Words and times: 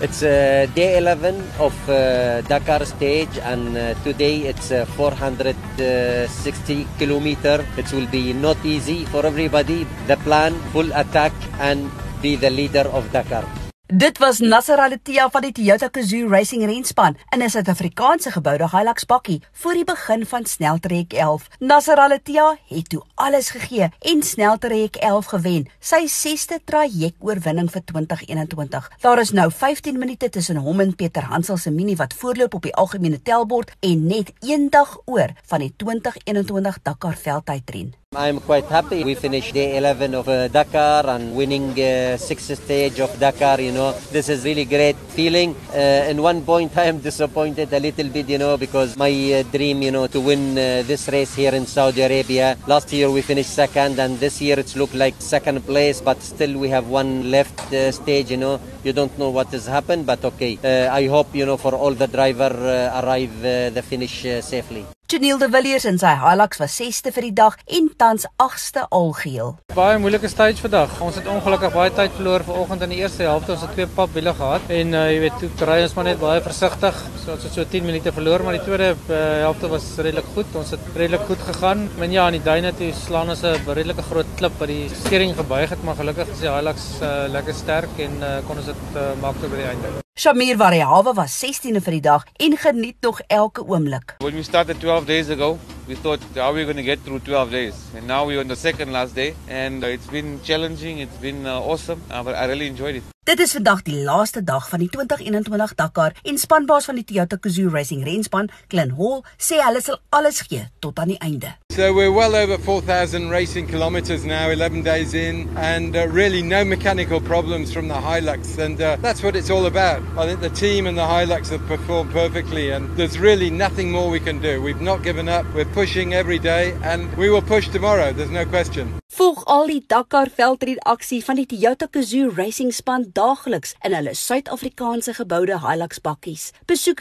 It's 0.00 0.22
uh, 0.22 0.64
day 0.74 0.96
11 0.96 1.36
of 1.60 1.76
uh, 1.86 2.40
Dakar 2.48 2.86
stage 2.86 3.36
and 3.36 3.76
uh, 3.76 3.92
today 4.02 4.48
it's 4.48 4.72
uh, 4.72 4.86
460 4.96 6.86
kilometer. 6.98 7.62
It 7.76 7.92
will 7.92 8.06
be 8.06 8.32
not 8.32 8.56
easy 8.64 9.04
for 9.04 9.26
everybody. 9.26 9.86
The 10.06 10.16
plan, 10.24 10.54
full 10.72 10.90
attack 10.94 11.34
and 11.58 11.90
be 12.22 12.34
the 12.36 12.48
leader 12.48 12.88
of 12.88 13.12
Dakar. 13.12 13.44
Dit 13.92 14.18
was 14.18 14.38
Nasser 14.38 14.78
Al-Attiyah 14.78 15.32
van 15.34 15.42
die 15.42 15.50
Toyota 15.50 15.88
Gazoo 15.90 16.28
Racing 16.30 16.62
Renspan 16.62 17.16
in 17.34 17.42
'n 17.42 17.50
Suid-Afrikaanse 17.50 18.30
geboude 18.30 18.68
Hilux 18.70 19.04
bakkie 19.06 19.42
voor 19.52 19.72
die 19.72 19.84
begin 19.84 20.26
van 20.26 20.44
Sneltrek 20.44 21.12
11. 21.12 21.48
Nasser 21.58 21.96
Al-Attiyah 21.96 22.56
het 22.68 22.88
toe 22.88 23.02
alles 23.14 23.50
gegee 23.50 23.88
en 23.98 24.22
Sneltrek 24.22 24.96
11 24.96 25.26
gewen, 25.26 25.68
sy 25.80 26.06
6ste 26.06 26.64
trajekoorwinning 26.64 27.70
vir 27.70 27.82
2021. 27.84 28.90
Daar 29.00 29.20
is 29.20 29.30
nou 29.30 29.50
15 29.50 29.98
minute 29.98 30.28
tussen 30.28 30.56
hom 30.56 30.80
en 30.80 30.94
Pieter 30.94 31.22
Hansel 31.22 31.56
se 31.56 31.70
Mini 31.70 31.96
wat 31.96 32.14
voorloop 32.14 32.54
op 32.54 32.62
die 32.62 32.74
algemene 32.74 33.22
tellbord 33.22 33.72
en 33.80 34.06
net 34.06 34.32
een 34.40 34.70
dag 34.70 34.98
oor 35.04 35.30
van 35.46 35.58
die 35.58 35.74
2021 35.76 36.78
Dakar 36.82 37.16
veldtydren. 37.16 37.94
I'm 38.16 38.40
quite 38.40 38.64
happy. 38.64 39.04
We 39.04 39.14
finished 39.14 39.54
day 39.54 39.76
11 39.76 40.16
of 40.16 40.28
uh, 40.28 40.48
Dakar 40.48 41.06
and 41.10 41.36
winning 41.36 41.80
uh, 41.80 42.16
sixth 42.16 42.60
stage 42.60 42.98
of 42.98 43.16
Dakar. 43.20 43.60
You 43.60 43.70
know, 43.70 43.92
this 44.10 44.28
is 44.28 44.44
really 44.44 44.64
great 44.64 44.96
feeling. 44.96 45.54
Uh, 45.72 46.10
in 46.10 46.20
one 46.20 46.42
point, 46.42 46.76
I 46.76 46.86
am 46.86 46.98
disappointed 46.98 47.72
a 47.72 47.78
little 47.78 48.08
bit, 48.08 48.28
you 48.28 48.38
know, 48.38 48.56
because 48.56 48.96
my 48.96 49.12
uh, 49.12 49.44
dream, 49.52 49.82
you 49.82 49.92
know, 49.92 50.08
to 50.08 50.20
win 50.20 50.58
uh, 50.58 50.82
this 50.88 51.06
race 51.06 51.36
here 51.36 51.54
in 51.54 51.66
Saudi 51.66 52.00
Arabia. 52.00 52.58
Last 52.66 52.92
year 52.92 53.08
we 53.08 53.22
finished 53.22 53.54
second, 53.54 54.00
and 54.00 54.18
this 54.18 54.40
year 54.42 54.58
it's 54.58 54.74
looked 54.74 54.96
like 54.96 55.14
second 55.20 55.64
place, 55.64 56.00
but 56.00 56.20
still 56.20 56.58
we 56.58 56.68
have 56.68 56.88
one 56.88 57.30
left 57.30 57.72
uh, 57.72 57.92
stage. 57.92 58.32
You 58.32 58.38
know, 58.38 58.60
you 58.82 58.92
don't 58.92 59.16
know 59.20 59.30
what 59.30 59.52
has 59.52 59.66
happened, 59.66 60.04
but 60.04 60.24
okay. 60.24 60.58
Uh, 60.64 60.92
I 60.92 61.06
hope 61.06 61.32
you 61.32 61.46
know 61.46 61.56
for 61.56 61.76
all 61.76 61.94
the 61.94 62.08
driver 62.08 62.50
arrive 62.92 63.40
the 63.40 63.84
finish 63.88 64.22
safely. 64.42 64.84
Janiel 65.10 65.40
de 65.42 65.48
Villiers 65.50 65.82
in 65.90 65.96
sy 65.98 66.10
Hilux 66.20 66.60
was 66.60 66.76
6ste 66.78 67.10
vir 67.10 67.24
die 67.26 67.32
dag 67.34 67.56
en 67.76 67.88
tans 67.98 68.28
8ste 68.38 68.84
algeheel. 68.94 69.56
Baie 69.74 69.96
moeilike 69.98 70.28
stage 70.30 70.62
vandag. 70.62 70.92
Ons 71.02 71.16
het 71.18 71.26
ongelukkig 71.32 71.72
baie 71.74 71.90
tyd 71.96 72.12
verloor 72.14 72.44
vanoggend 72.46 72.84
in 72.86 72.92
die 72.94 73.00
eerste 73.00 73.24
helfte. 73.26 73.56
Ons 73.56 73.64
het 73.66 73.72
twee 73.74 73.88
papwiele 73.96 74.30
gehad 74.38 74.70
en 74.76 74.94
uh, 74.94 75.00
jy 75.10 75.16
weet, 75.24 75.40
toe 75.42 75.66
ry 75.66 75.80
ons 75.82 75.96
maar 75.96 76.06
net 76.06 76.20
baie 76.20 76.44
versigtig. 76.44 77.00
So 77.24 77.34
ons 77.34 77.46
het 77.48 77.58
so 77.58 77.64
10 77.72 77.88
minute 77.88 78.12
verloor, 78.14 78.44
maar 78.46 78.54
die 78.54 78.62
tweede 78.62 78.92
uh, 78.92 79.16
helfte 79.48 79.72
was 79.72 79.88
redelik 79.98 80.28
goed. 80.36 80.54
Ons 80.60 80.70
het 80.76 80.92
redelik 80.94 81.24
goed 81.32 81.42
gegaan. 81.48 81.82
Men 81.98 82.14
ja, 82.14 82.28
in 82.30 82.38
die 82.38 82.46
duine 82.46 82.70
toe 82.78 82.92
slaan 83.00 83.34
ons 83.34 83.42
'n 83.42 83.66
redelike 83.66 84.04
groot 84.12 84.30
klip 84.38 84.62
wat 84.62 84.70
die 84.70 84.86
steering 84.94 85.34
gebuig 85.34 85.74
het, 85.74 85.82
maar 85.82 85.98
gelukkig 85.98 86.30
is 86.36 86.46
die 86.46 86.54
Hilux 86.54 86.86
uh, 87.02 87.26
lekker 87.34 87.58
sterk 87.64 87.98
en 87.98 88.14
uh, 88.22 88.38
kon 88.46 88.62
ons 88.62 88.70
dit 88.70 88.86
uh, 88.94 89.10
maak 89.18 89.42
tot 89.42 89.50
by 89.50 89.58
die 89.58 89.72
einde. 89.72 90.09
Shamir 90.20 90.58
Variawa 90.58 91.14
was 91.16 91.32
16de 91.40 91.80
vir 91.80 91.94
die 91.96 92.02
dag 92.04 92.24
en 92.44 92.56
geniet 92.60 92.96
nog 93.00 93.22
elke 93.26 93.62
oomblik. 93.64 94.18
When 94.20 94.34
we 94.36 94.42
started 94.42 94.76
12 94.80 95.06
days 95.06 95.30
ago, 95.30 95.58
we 95.88 95.96
thought, 95.96 96.20
how 96.34 96.50
are 96.50 96.52
we 96.52 96.64
going 96.64 96.76
to 96.76 96.82
get 96.82 97.00
through 97.04 97.20
12 97.24 97.50
days? 97.50 97.74
And 97.96 98.06
now 98.06 98.26
we're 98.26 98.40
on 98.40 98.48
the 98.48 98.56
second 98.56 98.92
last 98.92 99.14
day, 99.14 99.34
and 99.48 99.82
uh, 99.82 99.86
it's 99.86 100.10
been 100.12 100.38
challenging, 100.42 100.98
it's 100.98 101.16
been 101.16 101.46
uh, 101.46 101.60
awesome, 101.60 102.02
uh, 102.10 102.22
but 102.22 102.34
I 102.34 102.44
really 102.44 102.66
enjoyed 102.66 102.96
it. 102.96 103.02
Dit 103.24 103.40
is 103.40 103.52
vandag 103.56 103.80
die 103.86 103.96
laaste 104.04 104.44
dag 104.44 104.68
van 104.68 104.84
die 104.84 104.90
2021 104.92 105.74
Dakar 105.80 106.12
en 106.22 106.38
spanbaas 106.38 106.90
van 106.90 107.00
die 107.00 107.04
Toyota 107.08 107.40
Gazoo 107.40 107.72
Racing 107.72 108.04
renspan, 108.04 108.52
Glen 108.68 108.92
Hall, 109.00 109.24
sê 109.40 109.64
hulle 109.64 109.80
sal 109.80 110.02
alles 110.12 110.44
gee 110.50 110.66
tot 110.84 111.00
aan 111.00 111.14
die 111.14 111.20
einde. 111.24 111.56
So 111.80 111.94
we're 111.94 112.12
well 112.12 112.36
over 112.36 112.58
4,000 112.58 113.30
racing 113.30 113.66
kilometres 113.66 114.26
now, 114.26 114.50
11 114.50 114.82
days 114.82 115.14
in, 115.14 115.48
and 115.56 115.96
uh, 115.96 116.08
really 116.08 116.42
no 116.42 116.62
mechanical 116.62 117.22
problems 117.22 117.72
from 117.72 117.88
the 117.88 117.94
Hilux, 117.94 118.58
and 118.58 118.78
uh, 118.78 118.96
that's 118.96 119.22
what 119.22 119.34
it's 119.34 119.48
all 119.48 119.64
about. 119.64 120.02
I 120.18 120.26
think 120.26 120.42
the 120.42 120.50
team 120.50 120.86
and 120.86 120.98
the 120.98 121.06
Hilux 121.06 121.48
have 121.48 121.66
performed 121.66 122.12
perfectly, 122.12 122.68
and 122.68 122.94
there's 122.98 123.18
really 123.18 123.48
nothing 123.48 123.90
more 123.90 124.10
we 124.10 124.20
can 124.20 124.42
do. 124.42 124.60
We've 124.60 124.82
not 124.82 125.02
given 125.02 125.26
up. 125.26 125.46
We're 125.54 125.64
pushing 125.64 126.12
every 126.12 126.38
day, 126.38 126.76
and 126.82 127.10
we 127.16 127.30
will 127.30 127.40
push 127.40 127.68
tomorrow. 127.68 128.12
There's 128.12 128.30
no 128.30 128.44
question. 128.44 129.00
Volg 129.16 129.40
al 129.46 129.66
die 129.66 129.80
Dakar 129.88 130.28
veldred 130.36 130.84
aksie 130.84 131.24
van 131.24 131.40
die 131.40 131.46
Toyota 131.48 131.88
Gazoo 131.88 132.28
Racing 132.36 132.74
span 132.76 133.08
daagliks 133.16 133.72
in 133.80 133.96
hulle 133.96 134.12
Suid-Afrikaanse 134.12 135.16
geboude 135.16 135.62
Hilux 135.64 136.04
bakkies. 136.04 136.50
Besoek 136.68 137.00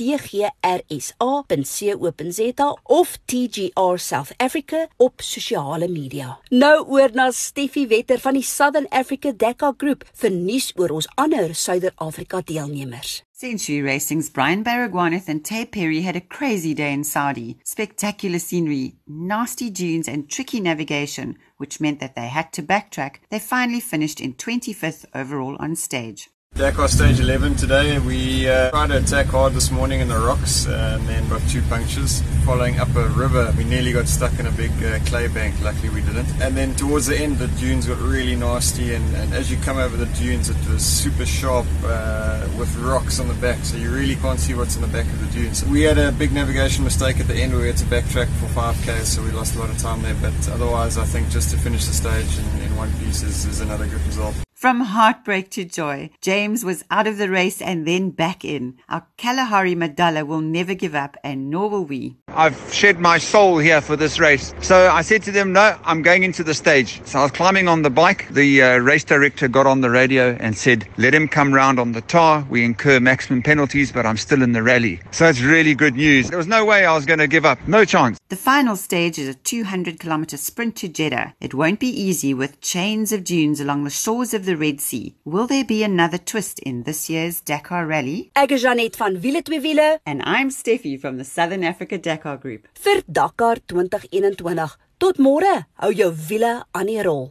www.tgrsa.co.za 0.00 2.76
of 2.84 3.18
TGR 3.26 3.98
South 3.98 4.32
Africa 4.36 4.88
op 4.96 5.20
sosiale 5.20 5.88
media. 5.88 6.38
Nou 6.48 6.88
oor 6.88 7.10
na 7.12 7.30
Steffi 7.30 7.86
Wetter 7.86 8.18
van 8.18 8.32
die 8.32 8.42
Southern 8.42 8.88
Africa 8.88 9.32
Dakar 9.36 9.74
Groep 9.76 10.04
vir 10.22 10.32
nuus 10.32 10.72
oor 10.76 10.90
ons 11.00 11.08
ander 11.20 11.54
Suider-Afrika 11.54 12.40
deelnemers. 12.44 13.20
Century 13.40 13.80
Racing's 13.80 14.28
Brian 14.28 14.62
Baragwanath 14.62 15.28
and 15.28 15.42
Taye 15.42 15.64
Perry 15.64 16.02
had 16.02 16.16
a 16.16 16.20
crazy 16.20 16.74
day 16.74 16.92
in 16.92 17.04
Saudi. 17.04 17.56
Spectacular 17.64 18.38
scenery, 18.38 18.96
nasty 19.06 19.70
dunes, 19.70 20.08
and 20.08 20.28
tricky 20.28 20.60
navigation, 20.60 21.38
which 21.56 21.80
meant 21.80 22.00
that 22.00 22.14
they 22.14 22.28
had 22.28 22.52
to 22.52 22.62
backtrack. 22.62 23.20
They 23.30 23.38
finally 23.38 23.80
finished 23.80 24.20
in 24.20 24.34
25th 24.34 25.06
overall 25.14 25.56
on 25.58 25.76
stage. 25.76 26.28
Dakar 26.60 26.88
stage 26.88 27.18
11 27.20 27.54
today. 27.54 27.98
We 27.98 28.46
uh, 28.46 28.68
tried 28.68 28.88
to 28.88 28.98
attack 28.98 29.28
hard 29.28 29.54
this 29.54 29.70
morning 29.70 30.00
in 30.00 30.08
the 30.08 30.18
rocks 30.18 30.66
and 30.66 31.08
then 31.08 31.26
got 31.30 31.40
two 31.48 31.62
punctures. 31.62 32.20
Following 32.44 32.78
up 32.78 32.94
a 32.96 33.08
river, 33.08 33.50
we 33.56 33.64
nearly 33.64 33.94
got 33.94 34.06
stuck 34.06 34.38
in 34.38 34.44
a 34.44 34.50
big 34.50 34.70
uh, 34.84 34.98
clay 35.06 35.26
bank. 35.28 35.58
Luckily, 35.62 35.88
we 35.88 36.02
didn't. 36.02 36.28
And 36.42 36.54
then 36.54 36.74
towards 36.74 37.06
the 37.06 37.16
end, 37.16 37.38
the 37.38 37.48
dunes 37.58 37.86
got 37.86 37.96
really 37.96 38.36
nasty. 38.36 38.94
And, 38.94 39.16
and 39.16 39.32
as 39.32 39.50
you 39.50 39.56
come 39.56 39.78
over 39.78 39.96
the 39.96 40.04
dunes, 40.20 40.50
it 40.50 40.56
was 40.68 40.84
super 40.84 41.24
sharp 41.24 41.64
uh, 41.82 42.46
with 42.58 42.76
rocks 42.76 43.20
on 43.20 43.28
the 43.28 43.40
back, 43.40 43.64
so 43.64 43.78
you 43.78 43.90
really 43.90 44.16
can't 44.16 44.38
see 44.38 44.52
what's 44.52 44.76
in 44.76 44.82
the 44.82 44.88
back 44.88 45.06
of 45.06 45.18
the 45.18 45.40
dunes. 45.40 45.64
We 45.64 45.80
had 45.80 45.96
a 45.96 46.12
big 46.12 46.30
navigation 46.30 46.84
mistake 46.84 47.20
at 47.20 47.26
the 47.26 47.36
end 47.36 47.56
we 47.56 47.68
had 47.68 47.78
to 47.78 47.86
backtrack 47.86 48.28
for 48.36 48.46
5k, 48.48 49.04
so 49.04 49.22
we 49.22 49.30
lost 49.30 49.56
a 49.56 49.60
lot 49.60 49.70
of 49.70 49.78
time 49.78 50.02
there. 50.02 50.16
But 50.20 50.34
otherwise, 50.50 50.98
I 50.98 51.06
think 51.06 51.30
just 51.30 51.50
to 51.52 51.56
finish 51.56 51.86
the 51.86 51.94
stage 51.94 52.38
in, 52.38 52.60
in 52.66 52.76
one 52.76 52.92
piece 52.98 53.22
is, 53.22 53.46
is 53.46 53.62
another 53.62 53.86
good 53.86 54.04
result. 54.04 54.36
From 54.60 54.80
heartbreak 54.80 55.48
to 55.52 55.64
joy, 55.64 56.10
James 56.20 56.66
was 56.66 56.84
out 56.90 57.06
of 57.06 57.16
the 57.16 57.30
race 57.30 57.62
and 57.62 57.86
then 57.86 58.10
back 58.10 58.44
in. 58.44 58.76
Our 58.90 59.06
Kalahari 59.16 59.74
Madalla 59.74 60.26
will 60.26 60.42
never 60.42 60.74
give 60.74 60.94
up, 60.94 61.16
and 61.24 61.48
nor 61.48 61.70
will 61.70 61.86
we. 61.86 62.18
I've 62.34 62.58
shed 62.72 62.98
my 62.98 63.18
soul 63.18 63.58
here 63.58 63.80
for 63.80 63.96
this 63.96 64.18
race. 64.18 64.54
So 64.60 64.90
I 64.90 65.02
said 65.02 65.22
to 65.24 65.32
them, 65.32 65.52
no, 65.52 65.76
I'm 65.84 66.02
going 66.02 66.22
into 66.22 66.44
the 66.44 66.54
stage. 66.54 67.00
So 67.04 67.18
I 67.18 67.22
was 67.22 67.32
climbing 67.32 67.68
on 67.68 67.82
the 67.82 67.90
bike. 67.90 68.28
The 68.30 68.62
uh, 68.62 68.78
race 68.78 69.04
director 69.04 69.48
got 69.48 69.66
on 69.66 69.80
the 69.80 69.90
radio 69.90 70.36
and 70.40 70.56
said, 70.56 70.86
let 70.96 71.14
him 71.14 71.28
come 71.28 71.52
round 71.52 71.78
on 71.78 71.92
the 71.92 72.02
tar. 72.02 72.46
We 72.48 72.64
incur 72.64 73.00
maximum 73.00 73.42
penalties, 73.42 73.92
but 73.92 74.06
I'm 74.06 74.16
still 74.16 74.42
in 74.42 74.52
the 74.52 74.62
rally. 74.62 75.00
So 75.10 75.26
it's 75.26 75.40
really 75.40 75.74
good 75.74 75.94
news. 75.94 76.28
There 76.28 76.38
was 76.38 76.46
no 76.46 76.64
way 76.64 76.84
I 76.84 76.94
was 76.94 77.06
going 77.06 77.18
to 77.18 77.28
give 77.28 77.44
up. 77.44 77.58
No 77.66 77.84
chance. 77.84 78.18
The 78.28 78.36
final 78.36 78.76
stage 78.76 79.18
is 79.18 79.28
a 79.28 79.34
200 79.34 79.98
kilometer 79.98 80.36
sprint 80.36 80.76
to 80.76 80.88
Jeddah. 80.88 81.34
It 81.40 81.54
won't 81.54 81.80
be 81.80 81.88
easy 81.88 82.32
with 82.32 82.60
chains 82.60 83.12
of 83.12 83.24
dunes 83.24 83.60
along 83.60 83.84
the 83.84 83.90
shores 83.90 84.32
of 84.32 84.44
the 84.44 84.56
Red 84.56 84.80
Sea. 84.80 85.14
Will 85.24 85.46
there 85.46 85.64
be 85.64 85.82
another 85.82 86.18
twist 86.18 86.60
in 86.60 86.84
this 86.84 87.10
year's 87.10 87.40
Dakar 87.40 87.86
Rally? 87.86 88.30
Ek 88.36 88.52
is 88.52 88.62
Janet 88.62 88.96
van 88.96 89.16
Wiele 89.16 89.44
twee 89.44 89.60
wiele 89.60 89.98
And 90.06 90.22
I'm 90.24 90.50
Steffi 90.50 91.00
from 91.00 91.18
the 91.18 91.24
Southern 91.24 91.64
Africa 91.64 91.98
Dakar 92.20 92.38
Group. 92.38 92.68
vir 92.84 93.02
Dakar 93.08 93.58
2021. 93.66 94.76
Tot 94.98 95.16
môre. 95.16 95.64
Hou 95.80 95.92
jou 95.92 96.12
wiele 96.28 96.64
aan 96.72 96.86
die 96.86 97.00
rol. 97.02 97.30